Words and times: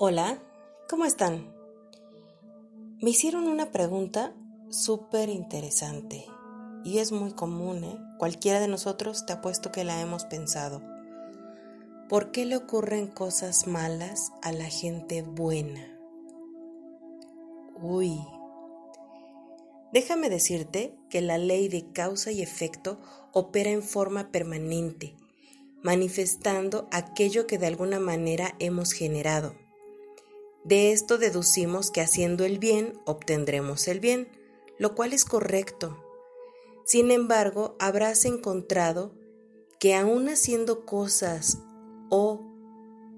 Hola, 0.00 0.40
¿cómo 0.88 1.06
están? 1.06 1.52
Me 3.02 3.10
hicieron 3.10 3.48
una 3.48 3.72
pregunta 3.72 4.32
súper 4.70 5.28
interesante 5.28 6.24
y 6.84 6.98
es 6.98 7.10
muy 7.10 7.32
común, 7.32 7.82
¿eh? 7.82 7.98
Cualquiera 8.16 8.60
de 8.60 8.68
nosotros 8.68 9.26
te 9.26 9.32
apuesto 9.32 9.72
que 9.72 9.82
la 9.82 10.00
hemos 10.00 10.24
pensado. 10.24 10.80
¿Por 12.08 12.30
qué 12.30 12.46
le 12.46 12.56
ocurren 12.56 13.08
cosas 13.08 13.66
malas 13.66 14.30
a 14.40 14.52
la 14.52 14.66
gente 14.66 15.22
buena? 15.22 15.98
Uy, 17.82 18.20
déjame 19.92 20.30
decirte 20.30 20.96
que 21.10 21.22
la 21.22 21.38
ley 21.38 21.66
de 21.66 21.90
causa 21.90 22.30
y 22.30 22.40
efecto 22.40 23.00
opera 23.32 23.70
en 23.70 23.82
forma 23.82 24.30
permanente, 24.30 25.16
manifestando 25.82 26.86
aquello 26.92 27.48
que 27.48 27.58
de 27.58 27.66
alguna 27.66 27.98
manera 27.98 28.54
hemos 28.60 28.92
generado. 28.92 29.54
De 30.64 30.92
esto 30.92 31.18
deducimos 31.18 31.90
que 31.90 32.00
haciendo 32.00 32.44
el 32.44 32.58
bien 32.58 33.00
obtendremos 33.06 33.88
el 33.88 34.00
bien, 34.00 34.28
lo 34.78 34.94
cual 34.94 35.12
es 35.12 35.24
correcto. 35.24 36.04
Sin 36.84 37.10
embargo, 37.10 37.76
habrás 37.78 38.24
encontrado 38.24 39.14
que 39.78 39.94
aún 39.94 40.28
haciendo 40.28 40.84
cosas 40.84 41.58
o 42.10 42.44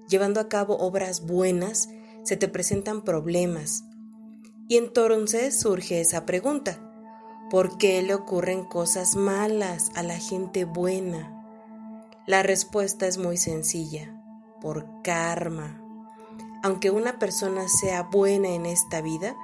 llevando 0.07 0.39
a 0.39 0.49
cabo 0.49 0.77
obras 0.77 1.25
buenas, 1.25 1.89
se 2.23 2.37
te 2.37 2.47
presentan 2.47 3.03
problemas. 3.03 3.83
Y 4.67 4.77
entonces 4.77 5.59
surge 5.59 6.01
esa 6.01 6.25
pregunta, 6.25 6.79
¿por 7.49 7.77
qué 7.77 8.01
le 8.01 8.13
ocurren 8.13 8.63
cosas 8.65 9.15
malas 9.15 9.89
a 9.95 10.03
la 10.03 10.17
gente 10.17 10.65
buena? 10.65 11.37
La 12.27 12.43
respuesta 12.43 13.07
es 13.07 13.17
muy 13.17 13.37
sencilla, 13.37 14.15
por 14.61 15.01
karma 15.01 15.80
aunque 16.63 16.91
una 16.91 17.19
persona 17.19 17.67
sea 17.67 18.03
buena 18.03 18.49
en 18.49 18.65
esta 18.65 19.01
vida, 19.01 19.35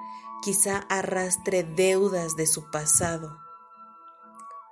quizá 0.41 0.77
arrastre 0.89 1.63
deudas 1.63 2.35
de 2.35 2.45
su 2.45 2.69
pasado. 2.69 3.39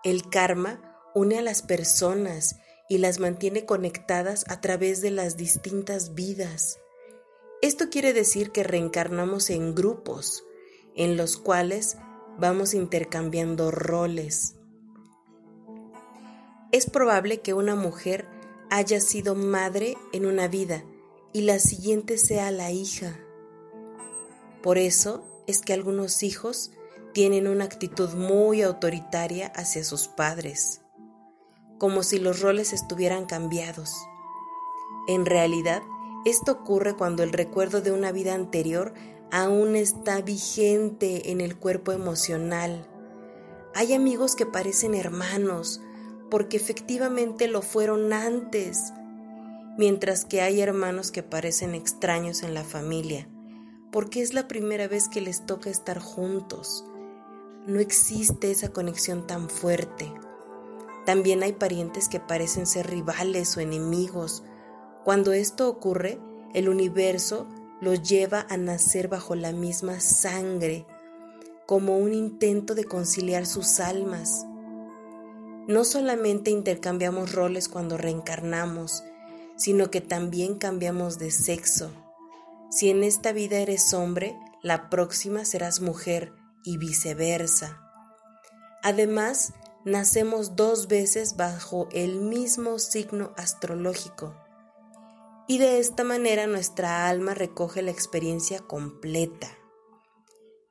El 0.03 0.29
karma 0.29 0.79
une 1.13 1.39
a 1.39 1.41
las 1.41 1.61
personas 1.61 2.57
y 2.88 3.00
las 3.00 3.19
mantiene 3.19 3.66
conectadas 3.66 4.45
a 4.47 4.61
través 4.61 5.01
de 5.01 5.11
las 5.11 5.38
distintas 5.38 6.13
vidas. 6.13 6.79
Esto 7.61 7.89
quiere 7.89 8.13
decir 8.13 8.51
que 8.51 8.63
reencarnamos 8.63 9.50
en 9.50 9.73
grupos, 9.73 10.44
en 10.95 11.17
los 11.17 11.38
cuales 11.38 11.97
vamos 12.38 12.73
intercambiando 12.73 13.72
roles. 13.72 14.55
Es 16.72 16.88
probable 16.89 17.41
que 17.41 17.53
una 17.53 17.75
mujer 17.75 18.28
haya 18.69 19.00
sido 19.00 19.34
madre 19.34 19.97
en 20.11 20.25
una 20.25 20.47
vida 20.47 20.84
y 21.35 21.41
la 21.41 21.59
siguiente 21.59 22.18
sea 22.18 22.50
la 22.50 22.72
hija. 22.72 23.19
Por 24.63 24.78
eso 24.78 25.25
es 25.47 25.59
que 25.59 25.73
algunos 25.73 26.23
hijos 26.23 26.72
tienen 27.13 27.50
una 27.50 27.66
actitud 27.66 28.13
muy 28.13 28.62
autoritaria 28.62 29.47
hacia 29.47 29.84
sus 29.84 30.07
padres, 30.07 30.79
como 31.78 32.03
si 32.03 32.19
los 32.19 32.40
roles 32.40 32.72
estuvieran 32.72 33.25
cambiados. 33.25 33.94
En 35.09 35.25
realidad, 35.25 35.84
esto 36.23 36.53
ocurre 36.53 36.96
cuando 36.96 37.22
el 37.22 37.34
recuerdo 37.34 37.81
de 37.81 37.91
una 37.91 38.13
vida 38.13 38.34
anterior 38.34 38.94
aún 39.29 39.75
está 39.75 40.22
vigente 40.22 41.31
en 41.31 41.41
el 41.41 41.57
cuerpo 41.57 41.91
emocional. 41.91 42.88
Hay 43.73 43.94
amigos 43.94 44.38
que 44.38 44.46
parecen 44.46 44.96
hermanos, 44.96 45.81
porque 46.31 46.56
efectivamente 46.56 47.50
lo 47.50 47.62
fueron 47.62 48.13
antes, 48.13 48.94
mientras 49.78 50.25
que 50.25 50.41
hay 50.41 50.62
hermanos 50.62 51.12
que 51.12 51.24
parecen 51.24 51.75
extraños 51.75 52.44
en 52.44 52.53
la 52.53 52.63
familia, 52.63 53.28
porque 53.91 54.22
es 54.22 54.34
la 54.34 54.47
primera 54.47 54.88
vez 54.88 55.09
que 55.09 55.22
les 55.22 55.46
toca 55.46 55.69
estar 55.69 56.00
juntos. 56.00 56.86
No 57.68 57.80
existe 57.80 58.52
esa 58.52 58.69
conexión 58.69 59.25
tan 59.25 59.50
fuerte. 59.50 60.14
También 61.06 61.44
hay 61.44 61.53
parientes 61.53 62.09
que 62.09 62.19
parecen 62.19 62.66
ser 62.66 62.90
rivales 62.90 63.56
o 63.58 63.59
enemigos. 63.59 64.44
Cuando 65.03 65.34
esto 65.34 65.69
ocurre, 65.69 66.19
el 66.53 66.69
universo 66.69 67.47
los 67.81 68.02
lleva 68.02 68.46
a 68.50 68.58
nacer 68.58 69.08
bajo 69.08 69.35
la 69.35 69.52
misma 69.52 70.00
sangre, 70.00 70.85
como 71.66 71.97
un 71.97 72.14
intento 72.14 72.75
de 72.75 72.85
conciliar 72.85 73.46
sus 73.46 73.80
almas. 73.80 74.46
No 75.68 75.84
solamente 75.84 76.52
intercambiamos 76.52 77.34
roles 77.34 77.68
cuando 77.68 77.97
reencarnamos, 77.97 79.03
sino 79.57 79.89
que 79.91 80.01
también 80.01 80.55
cambiamos 80.55 81.17
de 81.17 81.31
sexo. 81.31 81.91
Si 82.69 82.89
en 82.89 83.03
esta 83.03 83.31
vida 83.31 83.57
eres 83.57 83.93
hombre, 83.93 84.38
la 84.61 84.89
próxima 84.89 85.45
serás 85.45 85.81
mujer 85.81 86.33
y 86.63 86.77
viceversa. 86.77 87.81
Además, 88.83 89.53
nacemos 89.85 90.55
dos 90.55 90.88
veces 90.88 91.38
bajo 91.38 91.88
el 91.91 92.19
mismo 92.19 92.79
signo 92.79 93.33
astrológico. 93.38 94.35
Y 95.47 95.59
de 95.59 95.79
esta 95.79 96.03
manera 96.03 96.47
nuestra 96.47 97.07
alma 97.07 97.35
recoge 97.35 97.83
la 97.83 97.91
experiencia 97.91 98.59
completa. 98.59 99.47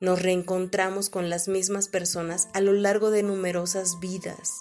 Nos 0.01 0.21
reencontramos 0.21 1.09
con 1.09 1.31
las 1.31 1.49
mismas 1.49 1.89
personas 1.89 2.49
a 2.53 2.61
lo 2.61 2.73
largo 2.73 3.11
de 3.11 3.23
numerosas 3.23 4.01
vidas. 4.01 4.61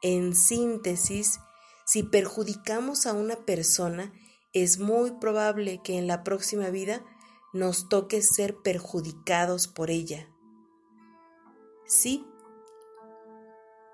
En 0.00 0.34
síntesis, 0.34 1.40
si 1.92 2.02
perjudicamos 2.02 3.04
a 3.04 3.12
una 3.12 3.36
persona, 3.36 4.14
es 4.54 4.78
muy 4.78 5.10
probable 5.10 5.82
que 5.84 5.98
en 5.98 6.06
la 6.06 6.24
próxima 6.24 6.70
vida 6.70 7.04
nos 7.52 7.90
toque 7.90 8.22
ser 8.22 8.56
perjudicados 8.62 9.68
por 9.68 9.90
ella. 9.90 10.26
Sí. 11.84 12.26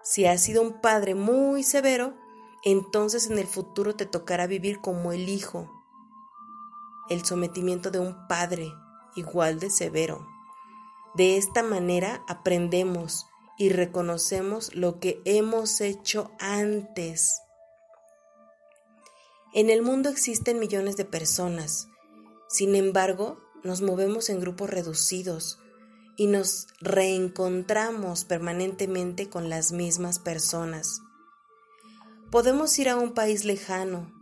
Si 0.04 0.26
has 0.26 0.40
sido 0.44 0.62
un 0.62 0.80
padre 0.80 1.16
muy 1.16 1.64
severo, 1.64 2.16
entonces 2.62 3.30
en 3.30 3.36
el 3.36 3.48
futuro 3.48 3.96
te 3.96 4.06
tocará 4.06 4.46
vivir 4.46 4.80
como 4.80 5.10
el 5.10 5.28
hijo, 5.28 5.68
el 7.10 7.24
sometimiento 7.24 7.90
de 7.90 7.98
un 7.98 8.28
padre 8.28 8.72
igual 9.16 9.58
de 9.58 9.70
severo. 9.70 10.24
De 11.16 11.36
esta 11.36 11.64
manera 11.64 12.24
aprendemos 12.28 13.26
y 13.58 13.70
reconocemos 13.70 14.72
lo 14.76 15.00
que 15.00 15.20
hemos 15.24 15.80
hecho 15.80 16.30
antes. 16.38 17.40
En 19.54 19.70
el 19.70 19.82
mundo 19.82 20.10
existen 20.10 20.58
millones 20.58 20.96
de 20.96 21.04
personas, 21.04 21.88
sin 22.48 22.74
embargo, 22.74 23.40
nos 23.62 23.82
movemos 23.82 24.30
en 24.30 24.40
grupos 24.40 24.70
reducidos 24.70 25.58
y 26.16 26.26
nos 26.26 26.66
reencontramos 26.80 28.24
permanentemente 28.24 29.28
con 29.28 29.48
las 29.48 29.72
mismas 29.72 30.18
personas. 30.18 31.00
Podemos 32.30 32.78
ir 32.78 32.88
a 32.88 32.96
un 32.96 33.14
país 33.14 33.44
lejano 33.44 34.12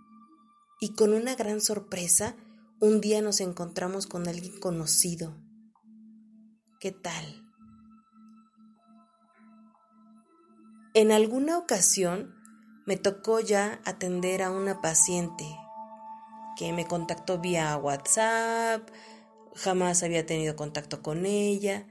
y 0.81 0.95
con 0.95 1.13
una 1.13 1.35
gran 1.35 1.61
sorpresa 1.61 2.37
un 2.81 3.01
día 3.01 3.23
nos 3.23 3.41
encontramos 3.41 4.07
con 4.07 4.29
alguien 4.29 4.61
conocido. 4.61 5.37
¿Qué 6.79 6.93
tal? 6.93 7.43
En 10.95 11.13
alguna 11.13 11.59
ocasión 11.59 12.36
me 12.87 12.97
tocó 12.97 13.41
ya 13.41 13.81
atender 13.85 14.43
a 14.43 14.51
una 14.51 14.81
paciente. 14.81 15.45
que 16.57 16.73
me 16.73 16.87
contactó 16.87 17.39
vía 17.39 17.77
WhatsApp, 17.77 18.89
jamás 19.55 20.03
había 20.03 20.25
tenido 20.25 20.57
contacto 20.57 21.03
con 21.03 21.27
ella. 21.27 21.87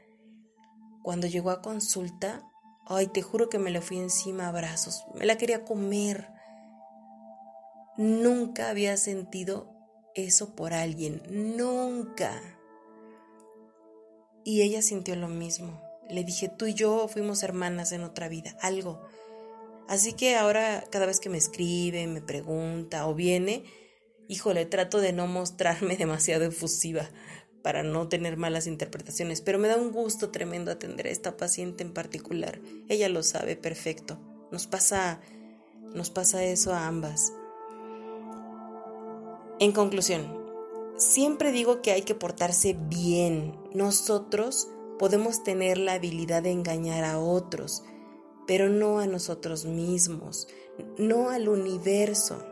Cuando 1.04 1.28
llegó 1.28 1.52
a 1.52 1.62
consulta, 1.62 2.50
ay, 2.88 3.06
te 3.06 3.22
juro 3.22 3.48
que 3.48 3.60
me 3.60 3.70
le 3.70 3.82
fui 3.82 4.00
encima 4.00 4.46
a 4.46 4.48
abrazos, 4.48 5.06
me 5.14 5.28
la 5.28 5.38
quería 5.38 5.66
comer. 5.66 6.30
Nunca 7.96 8.70
había 8.70 8.98
sentido 8.98 9.72
eso 10.16 10.56
por 10.56 10.74
alguien, 10.74 11.22
nunca. 11.30 12.42
Y 14.44 14.64
ella 14.64 14.82
sintió 14.82 15.16
lo 15.16 15.28
mismo. 15.28 15.80
Le 16.10 16.24
dije, 16.24 16.50
tú 16.50 16.66
y 16.66 16.74
yo 16.74 17.08
fuimos 17.08 17.44
hermanas 17.44 17.92
en 17.92 18.04
otra 18.04 18.30
vida, 18.30 18.58
algo. 18.62 19.08
Así 19.88 20.14
que 20.14 20.36
ahora 20.36 20.84
cada 20.90 21.06
vez 21.06 21.20
que 21.20 21.30
me 21.30 21.38
escribe, 21.38 22.08
me 22.08 22.22
pregunta 22.22 23.08
o 23.08 23.14
viene, 23.14 23.64
híjole, 24.28 24.66
trato 24.66 25.00
de 25.00 25.14
no 25.14 25.28
mostrarme 25.28 25.98
demasiado 25.98 26.46
efusiva 26.46 27.10
para 27.62 27.82
no 27.82 28.08
tener 28.08 28.38
malas 28.38 28.68
interpretaciones, 28.68 29.42
pero 29.42 29.58
me 29.58 29.68
da 29.68 29.78
un 29.78 29.92
gusto 29.92 30.30
tremendo 30.30 30.72
atender 30.72 31.08
a 31.08 31.12
esta 31.12 31.36
paciente 31.36 31.84
en 31.84 31.94
particular. 31.94 32.60
Ella 32.90 33.10
lo 33.10 33.24
sabe 33.24 33.56
perfecto. 33.56 34.20
Nos 34.52 34.68
pasa 34.68 35.20
nos 35.96 36.10
pasa 36.10 36.44
eso 36.44 36.74
a 36.74 36.88
ambas. 36.88 37.32
En 39.60 39.72
conclusión, 39.72 40.26
siempre 40.98 41.54
digo 41.54 41.82
que 41.82 41.92
hay 41.92 42.02
que 42.02 42.16
portarse 42.16 42.76
bien. 42.78 43.58
Nosotros 43.74 44.68
podemos 45.00 45.44
tener 45.44 45.78
la 45.78 45.94
habilidad 45.94 46.44
de 46.44 46.52
engañar 46.52 47.06
a 47.06 47.18
otros, 47.18 47.84
pero 48.48 48.70
no 48.70 49.00
a 49.00 49.08
nosotros 49.08 49.66
mismos, 49.66 50.48
no 50.98 51.30
al 51.30 51.50
universo. 51.50 52.44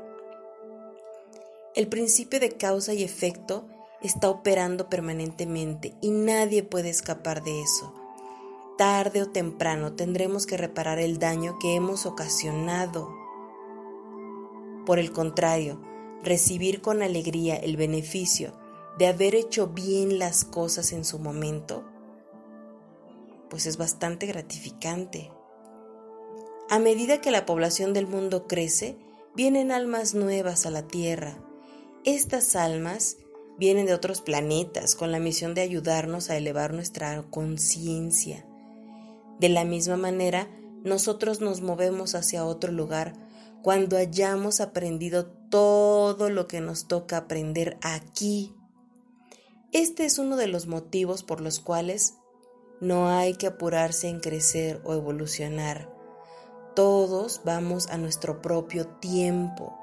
El 1.75 1.87
principio 1.87 2.39
de 2.39 2.51
causa 2.51 2.93
y 2.93 3.03
efecto 3.03 3.65
está 4.01 4.29
operando 4.29 4.89
permanentemente 4.89 5.95
y 6.01 6.11
nadie 6.11 6.63
puede 6.63 6.89
escapar 6.89 7.43
de 7.43 7.61
eso. 7.61 7.93
Tarde 8.77 9.21
o 9.21 9.29
temprano 9.29 9.93
tendremos 9.93 10.45
que 10.45 10.57
reparar 10.57 10.99
el 10.99 11.19
daño 11.19 11.57
que 11.59 11.75
hemos 11.75 12.05
ocasionado. 12.05 13.09
Por 14.85 14.99
el 14.99 15.11
contrario, 15.11 15.79
recibir 16.23 16.81
con 16.81 17.01
alegría 17.01 17.55
el 17.55 17.77
beneficio 17.77 18.53
de 18.97 19.07
haber 19.07 19.35
hecho 19.35 19.67
bien 19.67 20.19
las 20.19 20.43
cosas 20.43 20.91
en 20.91 21.05
su 21.05 21.19
momento, 21.19 21.83
pues 23.49 23.65
es 23.65 23.77
bastante 23.77 24.25
gratificante. 24.25 25.31
A 26.69 26.79
medida 26.79 27.21
que 27.21 27.31
la 27.31 27.45
población 27.45 27.93
del 27.93 28.07
mundo 28.07 28.47
crece, 28.47 28.97
vienen 29.35 29.71
almas 29.71 30.13
nuevas 30.13 30.65
a 30.65 30.69
la 30.69 30.87
Tierra. 30.87 31.37
Estas 32.05 32.55
almas 32.55 33.17
vienen 33.57 33.85
de 33.85 33.93
otros 33.93 34.21
planetas 34.21 34.95
con 34.95 35.11
la 35.11 35.19
misión 35.19 35.53
de 35.53 35.61
ayudarnos 35.61 36.29
a 36.29 36.37
elevar 36.37 36.73
nuestra 36.73 37.21
conciencia. 37.29 38.45
De 39.39 39.49
la 39.49 39.65
misma 39.65 39.97
manera, 39.97 40.47
nosotros 40.83 41.41
nos 41.41 41.61
movemos 41.61 42.15
hacia 42.15 42.45
otro 42.45 42.71
lugar 42.71 43.13
cuando 43.61 43.97
hayamos 43.97 44.59
aprendido 44.59 45.25
todo 45.49 46.29
lo 46.29 46.47
que 46.47 46.61
nos 46.61 46.87
toca 46.87 47.17
aprender 47.17 47.77
aquí. 47.81 48.53
Este 49.71 50.05
es 50.05 50.19
uno 50.19 50.35
de 50.35 50.47
los 50.47 50.67
motivos 50.67 51.23
por 51.23 51.41
los 51.41 51.59
cuales 51.59 52.15
no 52.81 53.09
hay 53.09 53.35
que 53.35 53.47
apurarse 53.47 54.09
en 54.09 54.19
crecer 54.19 54.81
o 54.83 54.93
evolucionar. 54.93 56.02
Todos 56.75 57.41
vamos 57.45 57.87
a 57.89 57.97
nuestro 57.97 58.41
propio 58.41 58.87
tiempo. 58.87 59.77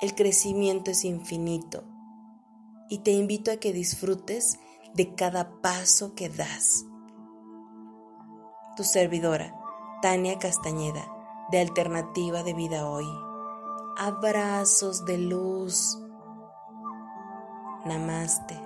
El 0.00 0.14
crecimiento 0.14 0.92
es 0.92 1.04
infinito 1.04 1.82
y 2.88 2.98
te 2.98 3.10
invito 3.10 3.50
a 3.50 3.56
que 3.56 3.72
disfrutes 3.72 4.60
de 4.94 5.14
cada 5.16 5.60
paso 5.60 6.14
que 6.14 6.28
das. 6.28 6.84
Tu 8.76 8.84
servidora, 8.84 9.52
Tania 10.00 10.38
Castañeda, 10.38 11.10
de 11.50 11.60
Alternativa 11.60 12.44
de 12.44 12.54
Vida 12.54 12.88
Hoy. 12.88 13.06
Abrazos 13.96 15.04
de 15.06 15.18
luz. 15.18 15.98
Namaste. 17.84 18.65